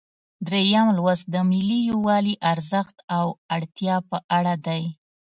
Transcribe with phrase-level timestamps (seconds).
[0.49, 4.83] دریم لوست د ملي یووالي ارزښت او اړتیا په اړه دی.